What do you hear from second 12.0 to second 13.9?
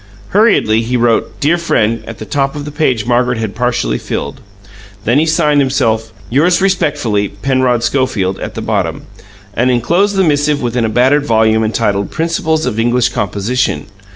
"Principles of English Composition."